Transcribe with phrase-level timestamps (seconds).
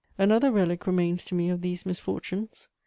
[0.17, 2.67] ]Another relic remains to me of these misfortunes.